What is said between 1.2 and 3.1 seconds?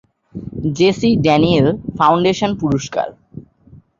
Daniel foundation পুরস্কার